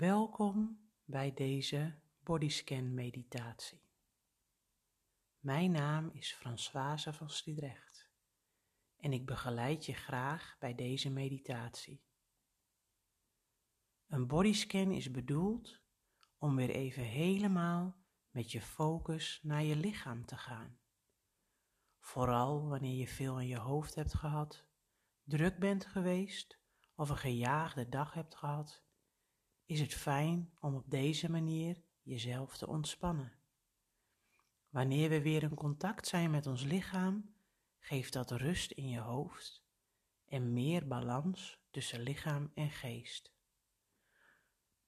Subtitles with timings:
[0.00, 3.82] Welkom bij deze bodyscan meditatie.
[5.38, 8.10] Mijn naam is Françoise van Stiedrecht
[8.96, 12.04] en ik begeleid je graag bij deze meditatie.
[14.06, 15.80] Een bodyscan is bedoeld
[16.38, 17.96] om weer even helemaal
[18.30, 20.78] met je focus naar je lichaam te gaan.
[21.98, 24.66] Vooral wanneer je veel in je hoofd hebt gehad,
[25.22, 26.58] druk bent geweest
[26.94, 28.88] of een gejaagde dag hebt gehad
[29.70, 33.32] is het fijn om op deze manier jezelf te ontspannen.
[34.68, 37.34] Wanneer we weer in contact zijn met ons lichaam,
[37.78, 39.64] geeft dat rust in je hoofd
[40.24, 43.32] en meer balans tussen lichaam en geest.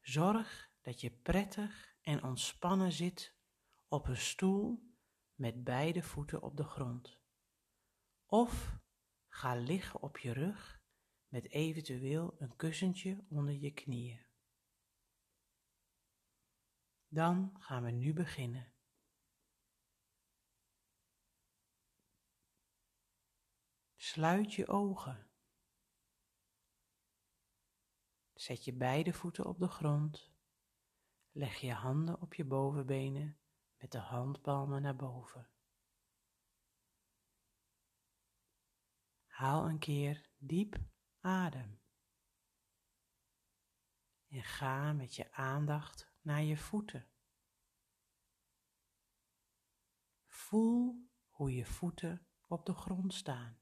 [0.00, 3.34] Zorg dat je prettig en ontspannen zit
[3.88, 4.82] op een stoel
[5.34, 7.18] met beide voeten op de grond.
[8.26, 8.78] Of
[9.28, 10.82] ga liggen op je rug
[11.28, 14.23] met eventueel een kussentje onder je knieën.
[17.14, 18.72] Dan gaan we nu beginnen.
[23.96, 25.30] Sluit je ogen.
[28.32, 30.32] Zet je beide voeten op de grond.
[31.30, 33.38] Leg je handen op je bovenbenen
[33.76, 35.50] met de handpalmen naar boven.
[39.26, 40.76] Haal een keer diep
[41.20, 41.80] adem.
[44.28, 47.08] En ga met je aandacht naar je voeten.
[50.26, 53.58] Voel hoe je voeten op de grond staan.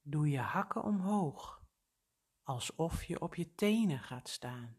[0.00, 1.66] Doe je hakken omhoog,
[2.42, 4.78] alsof je op je tenen gaat staan.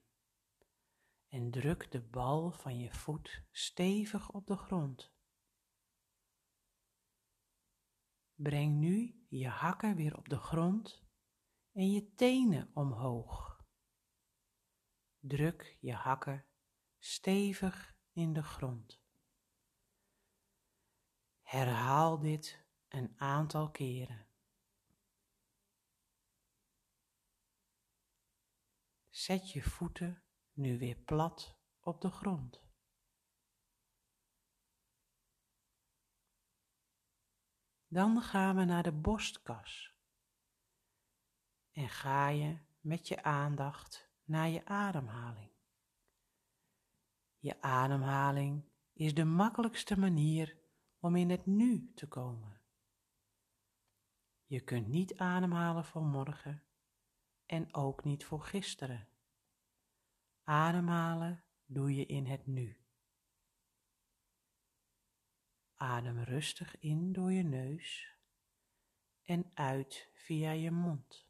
[1.27, 5.13] En druk de bal van je voet stevig op de grond.
[8.35, 11.05] Breng nu je hakken weer op de grond
[11.76, 13.64] en je tenen omhoog.
[15.20, 16.46] Druk je hakken
[17.00, 19.02] stevig in de grond.
[21.41, 24.28] Herhaal dit een aantal keren.
[29.09, 32.64] Zet je voeten nu weer plat op de grond.
[37.88, 39.94] Dan gaan we naar de borstkas
[41.75, 45.52] en ga je met je aandacht naar je ademhaling.
[47.38, 48.63] Je ademhaling
[48.94, 50.58] is de makkelijkste manier
[51.00, 52.62] om in het nu te komen.
[54.46, 56.64] Je kunt niet ademhalen voor morgen
[57.46, 59.08] en ook niet voor gisteren.
[60.44, 62.78] Ademhalen doe je in het nu.
[65.75, 68.18] Adem rustig in door je neus
[69.24, 71.25] en uit via je mond.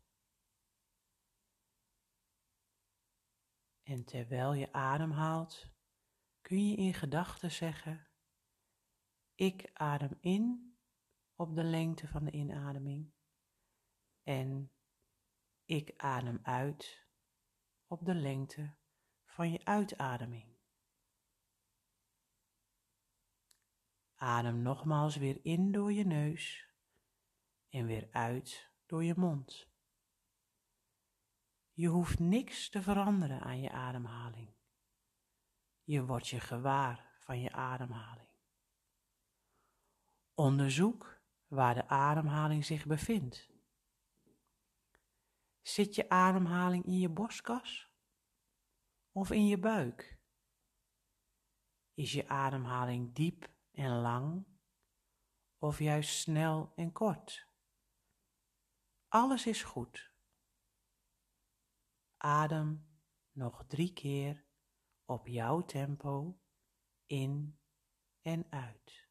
[3.85, 5.71] En terwijl je ademhaalt,
[6.41, 8.07] kun je in gedachten zeggen:
[9.35, 10.75] Ik adem in
[11.35, 13.13] op de lengte van de inademing
[14.23, 14.71] en
[15.65, 17.07] ik adem uit
[17.87, 18.75] op de lengte
[19.25, 20.57] van je uitademing.
[24.15, 26.73] Adem nogmaals weer in door je neus
[27.69, 29.74] en weer uit door je mond.
[31.75, 34.53] Je hoeft niks te veranderen aan je ademhaling.
[35.83, 38.29] Je wordt je gewaar van je ademhaling.
[40.33, 43.49] Onderzoek waar de ademhaling zich bevindt.
[45.61, 47.91] Zit je ademhaling in je borstkas
[49.11, 50.19] of in je buik?
[51.93, 54.45] Is je ademhaling diep en lang
[55.57, 57.47] of juist snel en kort?
[59.07, 60.14] Alles is goed.
[62.25, 62.87] Adem
[63.31, 64.45] nog drie keer
[65.05, 66.39] op jouw tempo
[67.05, 67.59] in
[68.21, 69.04] en uit.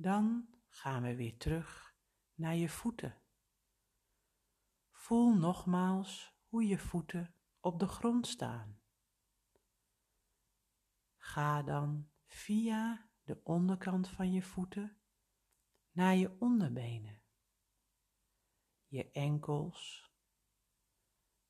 [0.00, 1.96] Dan gaan we weer terug
[2.34, 3.22] naar je voeten.
[4.90, 8.80] Voel nogmaals hoe je voeten op de grond staan.
[11.16, 15.00] Ga dan via de onderkant van je voeten
[15.90, 17.22] naar je onderbenen,
[18.86, 20.10] je enkels,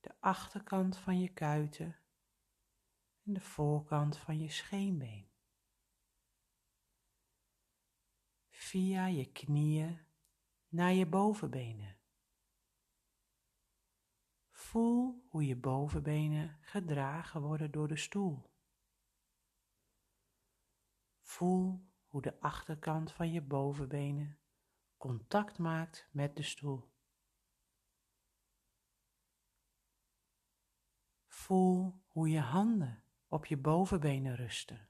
[0.01, 1.99] de achterkant van je kuiten
[3.23, 5.30] en de voorkant van je scheenbeen.
[8.61, 10.01] Via je knieën
[10.69, 11.99] naar je bovenbenen.
[14.51, 18.51] Voel hoe je bovenbenen gedragen worden door de stoel.
[21.21, 24.39] Voel hoe de achterkant van je bovenbenen
[24.97, 26.93] contact maakt met de stoel.
[31.27, 34.90] Voel hoe je handen op je bovenbenen rusten.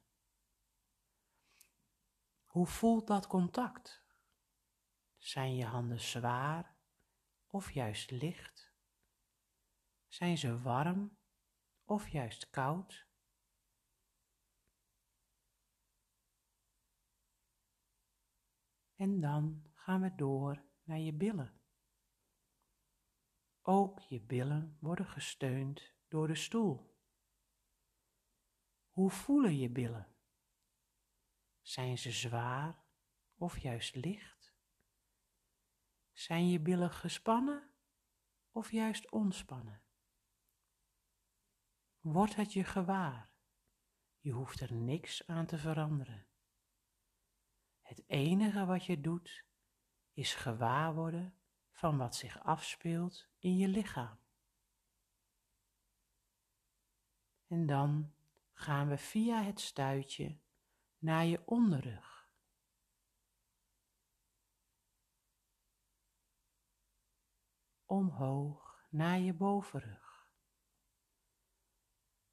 [2.51, 4.05] Hoe voelt dat contact?
[5.17, 6.77] Zijn je handen zwaar
[7.47, 8.75] of juist licht?
[10.07, 11.19] Zijn ze warm
[11.85, 13.07] of juist koud?
[18.95, 21.61] En dan gaan we door naar je billen.
[23.63, 26.99] Ook je billen worden gesteund door de stoel.
[28.89, 30.20] Hoe voelen je billen?
[31.71, 32.85] Zijn ze zwaar
[33.35, 34.55] of juist licht?
[36.13, 37.71] Zijn je billen gespannen
[38.51, 39.83] of juist ontspannen?
[42.01, 43.31] Wordt het je gewaar?
[44.19, 46.27] Je hoeft er niks aan te veranderen.
[47.83, 49.45] Het enige wat je doet
[50.13, 51.35] is gewaar worden
[51.71, 54.19] van wat zich afspeelt in je lichaam.
[57.47, 58.15] En dan
[58.53, 60.39] gaan we via het stuitje
[61.01, 62.33] naar je onderrug.
[67.85, 70.33] Omhoog naar je bovenrug.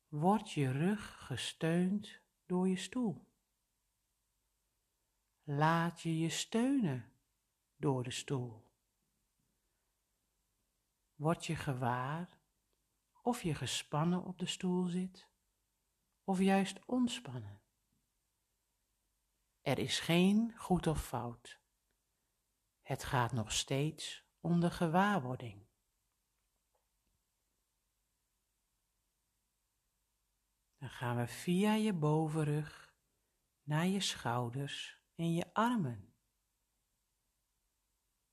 [0.08, 3.28] Wordt je rug gesteund door je stoel.
[5.44, 7.12] Laat je je steunen
[7.76, 8.66] door de stoel.
[11.16, 12.40] Word je gewaar
[13.22, 15.28] of je gespannen op de stoel zit
[16.24, 17.62] of juist ontspannen.
[19.68, 21.60] Er is geen goed of fout.
[22.82, 25.68] Het gaat nog steeds om de gewaarwording.
[30.78, 32.96] Dan gaan we via je bovenrug
[33.64, 36.16] naar je schouders en je armen.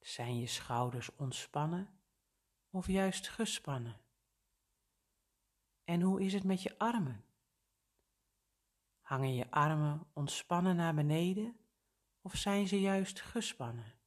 [0.01, 2.01] Zijn je schouders ontspannen
[2.71, 4.01] of juist gespannen?
[5.85, 7.25] En hoe is het met je armen?
[9.05, 11.57] Hangen je armen ontspannen naar beneden
[12.21, 13.99] of zijn ze juist gespannen?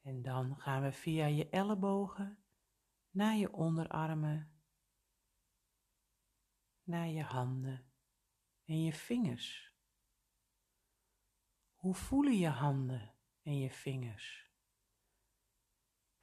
[0.00, 2.44] En dan gaan we via je ellebogen
[3.10, 4.62] naar je onderarmen,
[6.82, 7.92] naar je handen
[8.64, 9.74] en je vingers.
[11.74, 14.50] Hoe voelen je handen en je vingers?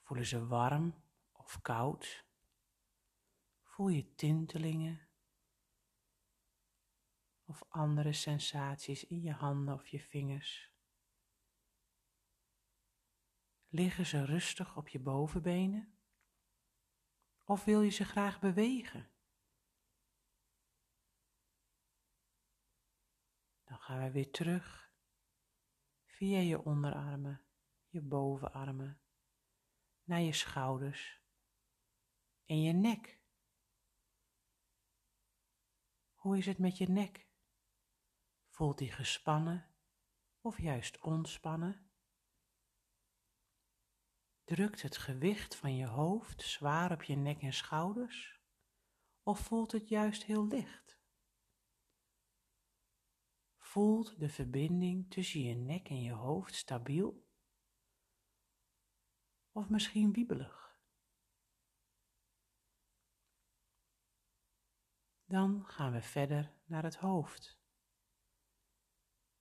[0.02, 2.29] Voelen ze warm of koud?
[3.80, 5.08] Voel je tintelingen
[7.46, 10.74] of andere sensaties in je handen of je vingers?
[13.68, 15.98] Liggen ze rustig op je bovenbenen?
[17.44, 19.12] Of wil je ze graag bewegen?
[23.64, 24.94] Dan gaan we weer terug
[26.06, 27.46] via je onderarmen,
[27.88, 29.02] je bovenarmen,
[30.04, 31.22] naar je schouders
[32.46, 33.19] en je nek.
[36.20, 37.28] Hoe is het met je nek?
[38.48, 39.76] Voelt die gespannen
[40.42, 41.92] of juist ontspannen?
[44.44, 48.42] Drukt het gewicht van je hoofd zwaar op je nek en schouders?
[49.24, 51.00] Of voelt het juist heel licht?
[53.58, 57.28] Voelt de verbinding tussen je nek en je hoofd stabiel?
[59.52, 60.69] Of misschien wiebelig?
[65.30, 67.60] Dan gaan we verder naar het hoofd.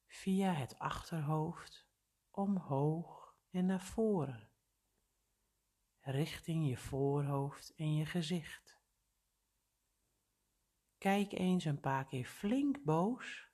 [0.07, 1.89] Via het achterhoofd
[2.31, 4.51] omhoog en naar voren,
[6.01, 8.81] richting je voorhoofd en je gezicht.
[10.99, 13.51] Kijk eens een paar keer flink boos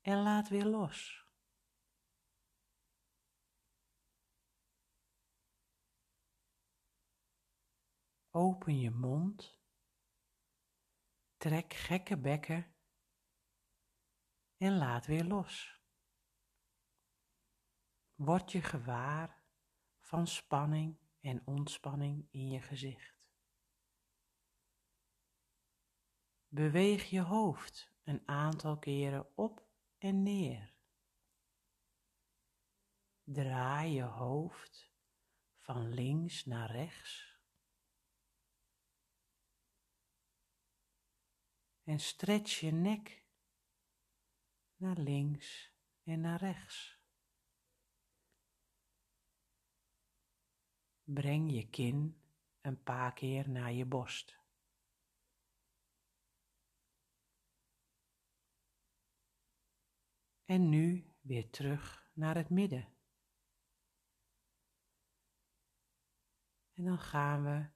[0.00, 1.26] en laat weer los.
[8.30, 9.61] Open je mond
[11.42, 12.74] Trek gekke bekken
[14.56, 15.82] en laat weer los.
[18.14, 19.42] Word je gewaar
[19.98, 23.16] van spanning en ontspanning in je gezicht.
[26.48, 29.66] Beweeg je hoofd een aantal keren op
[29.98, 30.74] en neer.
[33.22, 34.92] Draai je hoofd
[35.58, 37.31] van links naar rechts
[41.82, 43.26] En stretch je nek
[44.76, 45.72] naar links
[46.02, 47.00] en naar rechts.
[51.04, 52.22] Breng je kin
[52.60, 54.40] een paar keer naar je borst.
[60.44, 62.96] En nu weer terug naar het midden.
[66.72, 67.70] En dan gaan we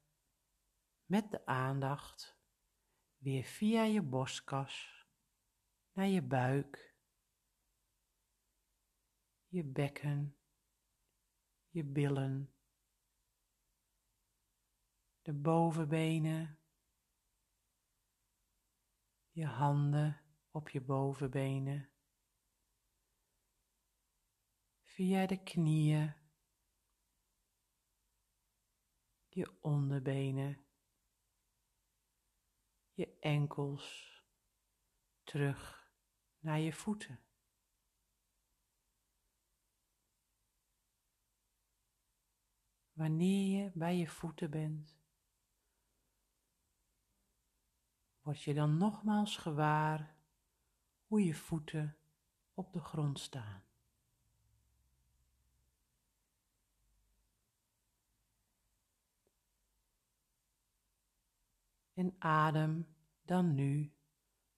[1.04, 2.35] met de aandacht
[3.26, 5.06] weer via je borstkas
[5.92, 6.94] naar je buik,
[9.46, 10.36] je bekken,
[11.68, 12.54] je billen,
[15.22, 16.58] de bovenbenen,
[19.30, 21.90] je handen op je bovenbenen,
[24.82, 26.14] via de knieën,
[29.28, 30.65] je onderbenen,
[32.96, 34.14] je enkels,
[35.24, 35.90] terug
[36.38, 37.20] naar je voeten.
[42.92, 44.98] Wanneer je bij je voeten bent,
[48.20, 50.16] word je dan nogmaals gewaar
[51.06, 51.96] hoe je voeten
[52.54, 53.64] op de grond staan.
[61.96, 62.86] En adem
[63.24, 63.92] dan nu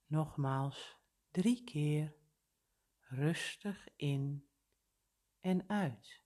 [0.06, 0.96] nogmaals
[1.30, 2.14] drie keer
[3.00, 4.48] rustig in
[5.40, 6.22] en uit.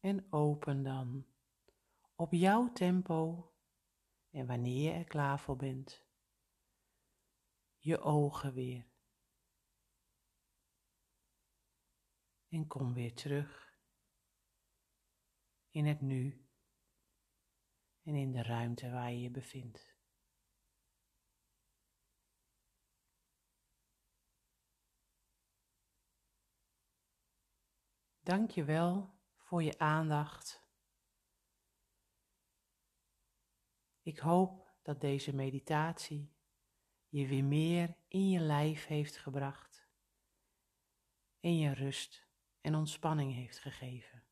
[0.00, 1.26] En open dan
[2.14, 3.52] op jouw tempo
[4.30, 6.04] en wanneer je er klaar voor bent,
[7.76, 8.88] je ogen weer.
[12.48, 13.78] En kom weer terug
[15.70, 16.48] in het nu
[18.02, 19.98] en in de ruimte waar je je bevindt.
[28.20, 29.19] Dank je wel
[29.50, 30.64] voor je aandacht.
[34.02, 36.34] Ik hoop dat deze meditatie
[37.08, 39.88] je weer meer in je lijf heeft gebracht
[41.40, 42.26] en je rust
[42.60, 44.24] en ontspanning heeft gegeven.